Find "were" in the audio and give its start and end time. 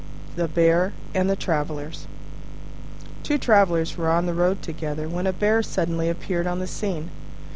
3.99-4.09